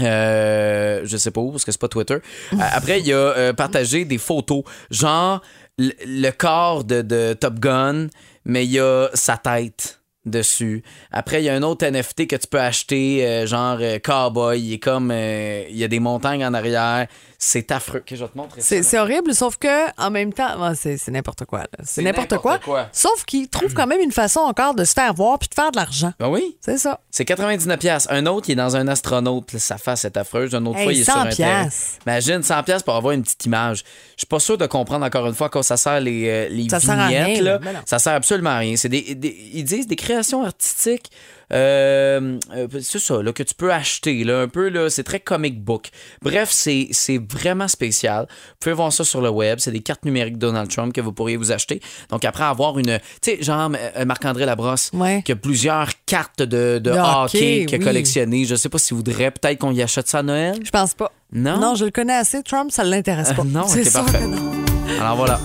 [0.00, 2.14] Euh, je sais pas où, parce que c'est pas Twitter.
[2.14, 5.42] Euh, après, il a euh, partagé des photos, genre
[5.80, 8.08] le, corps de, de Top Gun,
[8.44, 10.82] mais il y a sa tête dessus.
[11.10, 14.60] Après, il y a un autre NFT que tu peux acheter, euh, genre euh, cowboy.
[14.60, 17.06] Il est comme, euh, il y a des montagnes en arrière.
[17.42, 18.00] C'est affreux.
[18.00, 18.60] Ok, je vais te montrer.
[18.60, 21.60] C'est c'est horrible, sauf que en même temps, bon, c'est c'est n'importe quoi.
[21.60, 21.68] là.
[21.84, 22.58] C'est n'importe quoi.
[22.92, 25.70] Sauf qu'il trouve quand même une façon encore de se faire voir puis de faire
[25.70, 26.12] de l'argent.
[26.20, 26.58] Ben oui.
[26.60, 27.00] C'est ça.
[27.10, 28.06] C'est 99 pièces.
[28.10, 29.54] Un autre, il est dans un astronaute.
[29.54, 30.52] là, Sa face est affreuse.
[30.52, 31.62] Une autre Hey, fois, il est sur 100 un terrain.
[31.62, 31.98] piastres.
[32.06, 33.78] Imagine 100 pièces pour avoir une petite image.
[34.16, 36.78] Je suis pas sûr de comprendre encore une fois quoi ça sert les, les Ça
[36.78, 37.26] sert à vignettes.
[37.26, 37.58] rien, là.
[37.58, 38.76] Ben ça sert absolument à rien.
[38.76, 41.10] C'est des, des- ils disent des créations artistiques.
[41.52, 45.18] euh, euh, c'est ça, là, que tu peux acheter, là, un peu, là, c'est très
[45.20, 45.90] comic book.
[46.22, 48.26] Bref, c'est c'est vraiment spécial.
[48.30, 49.58] Vous pouvez voir ça sur le web.
[49.60, 51.80] C'est des cartes numériques de Donald Trump que vous pourriez vous acheter.
[52.10, 52.98] Donc, après avoir une.
[53.22, 55.22] Tu sais, genre euh, Marc-André Labrosse, Ouais.
[55.24, 57.84] qui a plusieurs cartes de, de hockey, hockey, qu'il a oui.
[57.84, 58.44] collectionnées.
[58.44, 59.30] Je sais pas si vous voudrez.
[59.30, 60.58] Peut-être qu'on y achète ça à Noël.
[60.64, 61.10] Je pense pas.
[61.32, 61.58] Non?
[61.58, 62.42] Non, je le connais assez.
[62.42, 63.42] Trump, ça l'intéresse pas.
[63.42, 64.26] Euh, non, c'est ok, sûr parfait.
[64.26, 64.52] non.
[65.00, 65.40] Alors voilà.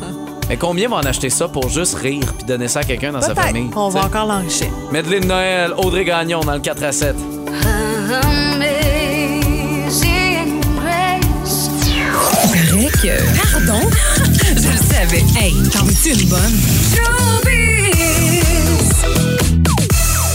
[0.49, 3.21] Mais combien vont en acheter ça pour juste rire puis donner ça à quelqu'un dans
[3.21, 3.69] sa famille?
[3.71, 4.67] qu'on va encore l'enrichir.
[4.91, 7.15] Medley de Noël, Audrey Gagnon dans le 4 à 7.
[9.15, 11.69] Amazing grace.
[12.69, 13.17] Paraît que.
[13.51, 13.89] Pardon?
[14.55, 15.23] Je le savais.
[15.39, 16.55] Hey, t'en veux-tu une bonne?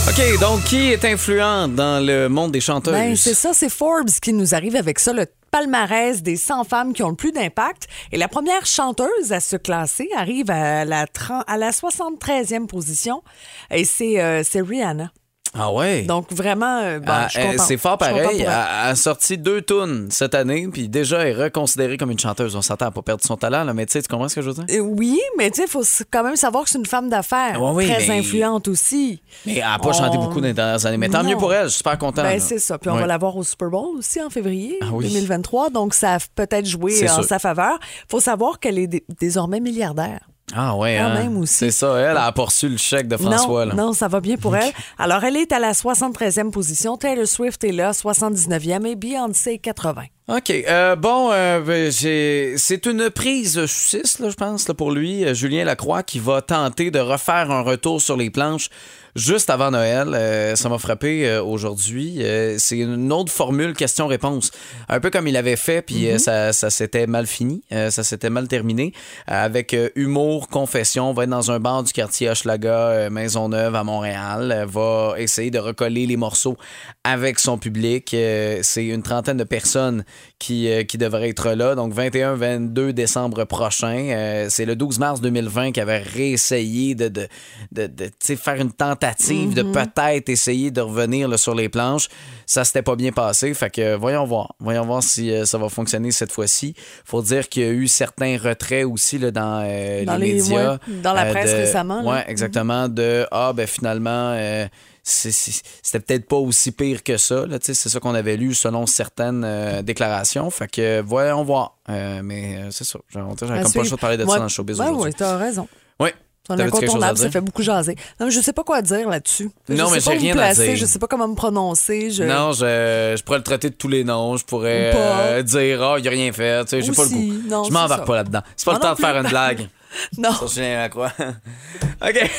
[0.09, 2.93] OK, donc qui est influent dans le monde des chanteuses?
[2.93, 6.93] Ben, c'est ça, c'est Forbes qui nous arrive avec ça, le palmarès des 100 femmes
[6.93, 7.87] qui ont le plus d'impact.
[8.11, 13.23] Et la première chanteuse à se classer arrive à la, 30 à la 73e position.
[13.69, 15.11] Et c'est euh, c'est Rihanna.
[15.53, 16.03] Ah ouais?
[16.03, 17.59] Donc, vraiment, euh, bon, Ah, contente.
[17.67, 18.39] c'est fort pareil.
[18.41, 22.55] Elle a, sorti deux tunes cette année, puis déjà elle est reconsidérée comme une chanteuse.
[22.55, 24.41] On s'entend à pas perdre son talent, là, mais tu sais, tu comprends ce que
[24.41, 24.65] je veux dire?
[24.77, 27.61] Euh, Oui, mais tu sais, il faut quand même savoir que c'est une femme d'affaires.
[27.61, 29.21] Ouais, oui, très mais- influente aussi.
[29.45, 30.97] Mais elle n'a pas chanté beaucoup dans les dernières années.
[30.97, 31.29] Mais tant Non.
[31.29, 32.21] mieux pour elle, je suis super content.
[32.23, 32.77] Ben, c'est ça.
[32.77, 33.01] Puis on Ouais.
[33.01, 35.05] va la voir au Super Bowl aussi en février Ah oui.
[35.07, 35.69] 2023.
[35.69, 37.23] Donc, ça a peut-être joué en sûr.
[37.25, 37.77] sa faveur.
[38.09, 40.21] faut savoir qu'elle est dé- désormais milliardaire.
[40.55, 41.13] Ah ouais, Quand hein?
[41.15, 41.53] même aussi.
[41.55, 43.65] C'est ça, elle a reçu le chèque de François.
[43.65, 43.83] non, là.
[43.83, 44.71] non, ça va bien pour elle.
[44.97, 46.97] Alors, elle est à la 73e position.
[46.97, 50.03] Taylor Swift est là, 79e, et Beyoncé, 80.
[50.37, 50.49] OK.
[50.49, 55.25] euh, bon, euh, ben, j'ai- c'est une prise 6, là, je pense, là, pour lui,
[55.25, 58.69] euh, Julien Lacroix, qui va tenter de refaire un retour sur les planches
[59.13, 60.13] juste avant Noël.
[60.13, 62.23] Euh, ça m'a frappé aujourd'hui.
[62.59, 64.51] C'est une autre formule question-réponse.
[64.87, 68.29] Un peu comme il avait fait, puis euh, ça, ça s'était mal fini, ça s'était
[68.29, 68.93] mal terminé.
[69.27, 74.65] Avec humour, confession, on va être dans un bar du quartier Hochelaga, Maisonneuve à Montréal.
[74.69, 76.55] Va essayer de recoller les morceaux
[77.03, 78.15] avec son public.
[78.61, 80.05] C'est une trentaine de personnes
[80.39, 81.75] qui, euh, qui devraient être là.
[81.75, 84.07] Donc 21-22 décembre prochain.
[84.09, 87.27] Euh, c'est le 12 mars 2020 qu'il avait réessayé de, de,
[87.71, 92.07] de, de, faire une tentative de peut-être essayer de revenir là, sur les planches.
[92.45, 93.53] Ça s'était pas bien passé.
[93.53, 94.55] Fait que voyons voir.
[94.59, 96.73] Voyons voir si euh, ça va fonctionner cette fois-ci.
[97.05, 100.33] Faut dire qu'il y a eu certains retraits aussi là, dans, euh, Dans les, les-
[100.41, 100.73] médias.
[100.73, 102.07] ouais, dans la presse de- récemment.
[102.09, 102.87] Ouais, exactement.
[102.89, 104.33] De Ah, ben finalement.
[104.35, 104.65] euh,
[105.03, 107.45] c'était peut-être pas aussi pire que ça.
[107.61, 110.49] C'est ça qu'on avait lu selon certaines euh, déclarations.
[110.51, 111.77] Fait que voyons voir.
[111.89, 112.99] Euh, mais euh, c'est ça.
[113.09, 115.11] J'avais comme pas le choix de parler de Moi- ça dans le showbiz Ouais, aujourd'hui.
[115.11, 115.67] oui, t'as raison.
[115.99, 116.09] Oui.
[116.47, 117.95] C'est incontournable, ça fait beaucoup jaser.
[118.19, 119.51] Non, mais je sais pas quoi dire là-dessus.
[119.69, 120.75] Non, je mais sais pas j'ai rien me à placer, dire.
[120.75, 122.09] Je sais pas comment me prononcer.
[122.09, 122.23] Je...
[122.23, 124.37] Non, je, je pourrais le traiter de tous les noms.
[124.37, 126.65] Je pourrais euh, dire, ah, il a rien fait.
[126.65, 127.33] Tu sais, j'ai pas le goût.
[127.47, 128.05] Non, je m'en c'est embarque ça.
[128.07, 128.41] pas là-dedans.
[128.57, 129.69] C'est pas le temps non de faire une blague.
[130.17, 130.31] Non.
[130.31, 131.11] Ça, je à quoi?
[132.01, 132.29] OK.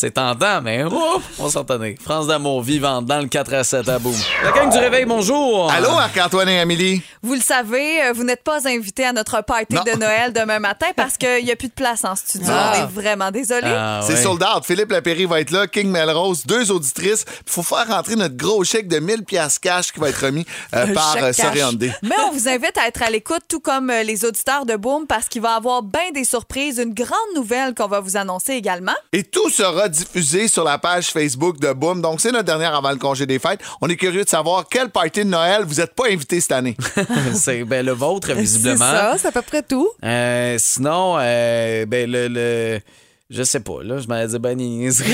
[0.00, 1.94] C'est tentant, mais ouf, on s'en tenait.
[2.02, 4.14] France d'amour vivante dans le 4 à 7 à boum.
[4.42, 5.70] La gang du réveil, bonjour.
[5.70, 7.02] Allô, Marc-Antoine et Amélie?
[7.22, 9.82] Vous le savez, euh, vous n'êtes pas invité à notre party Non.
[9.82, 12.46] de Noël demain matin parce qu'il n'y a plus de place en studio.
[12.50, 12.72] Ah.
[12.78, 13.66] On est vraiment désolé.
[13.66, 14.22] Ah, C'est ouais.
[14.22, 14.64] sold out.
[14.64, 17.26] Philippe Lapéry va être là, King Melrose, deux auditrices.
[17.46, 20.46] Il faut faire rentrer notre gros chèque de 1000 piastres cash qui va être remis
[20.74, 21.92] euh, par euh, Hyundai.
[22.02, 25.06] Mais on vous invite à être à l'écoute, tout comme euh, les auditeurs de Boom,
[25.06, 28.54] parce qu'il va y avoir bien des surprises, une grande nouvelle qu'on va vous annoncer
[28.54, 28.94] également.
[29.12, 32.00] Et tout sera diffusé sur la page Facebook de Boom.
[32.00, 33.60] Donc, c'est notre dernière avant le congé des fêtes.
[33.80, 36.76] On est curieux de savoir quelle party de Noël vous n'êtes pas invité cette année.
[37.34, 38.78] c'est ben, le vôtre, C'est visiblement.
[38.78, 39.88] ça, c'est à peu près tout.
[40.04, 42.80] Euh, sinon, euh, ben, le, le-
[43.28, 44.58] Je sais pas, là, je m'allais dire ben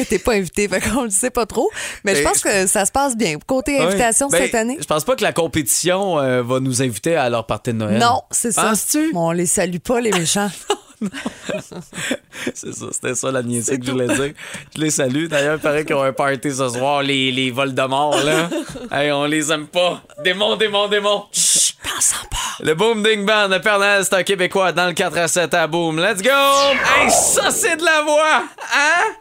[0.08, 1.68] T'es pas invité, fait qu'on le sait pas trop.
[2.04, 3.36] Mais je Et- pense que ça se passe bien.
[3.46, 4.28] Côté invitation.
[4.28, 4.78] Ben, cette année.
[4.80, 7.98] Je pense pas que la compétition euh, va nous inviter à leur party de Noël.
[7.98, 8.62] Non, c'est ça.
[8.70, 9.12] Penses-tu?
[9.12, 10.50] Bon, on les salue pas, les méchants.
[12.54, 14.32] C'est ça, c'était ça la niaiserie que je voulais dire.
[14.74, 15.26] Je les salue.
[15.26, 18.48] D'ailleurs, il paraît qu'ils ont un party ce soir, les, les vols de mort, là.
[18.92, 20.02] hey, on les aime pas.
[20.22, 21.24] Démon, démon, démon.
[21.32, 22.64] Chut, Pensons pas.
[22.64, 25.54] Le Boom Ding Band de Père Noël, c'est un Québécois dans le 4 à 7
[25.54, 25.98] à Boom.
[25.98, 26.30] Let's go!
[26.30, 28.42] Hey, ça, c'est de la voix!
[28.74, 29.14] Hein?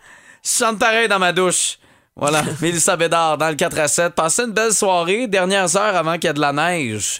[0.43, 1.77] Je chante pareil dans ma douche.
[2.15, 4.13] Voilà, Mélissa Bédard dans le 4 à 7.
[4.15, 7.19] Passez une belle soirée, dernières heures avant qu'il y ait de la neige.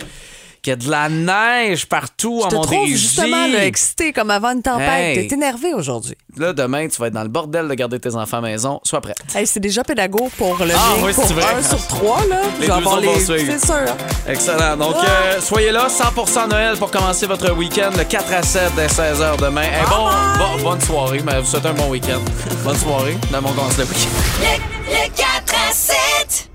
[0.66, 2.98] Qu'il y ait de la neige partout Je en te trouve Montérégie.
[2.98, 4.90] justement là, excité comme avant une tempête.
[5.16, 5.28] Hey.
[5.28, 6.16] T'es énervé aujourd'hui.
[6.38, 8.80] Là, demain, tu vas être dans le bordel de garder tes enfants à la maison.
[8.84, 9.18] Sois prête.
[9.36, 11.54] Hey, c'est déjà pédago pour le Ah, oui, pour c'est vrai.
[11.56, 12.20] un sur trois.
[12.28, 12.38] Là.
[12.42, 13.46] Les Je vais deux avoir autres vont les...
[13.60, 13.96] C'est sûr.
[14.28, 14.76] Excellent.
[14.76, 18.88] Donc, euh, soyez là, 100% Noël pour commencer votre week-end, le 4 à 7 dès
[18.88, 19.62] 16h demain.
[19.62, 20.08] Hey, bon,
[20.58, 22.22] bon- bonne soirée, mais vous souhaitez un bon week-end.
[22.64, 23.16] Bonne soirée.
[23.32, 24.42] Dans mon commence le week-end.
[24.42, 26.50] Le, le 4 à 7.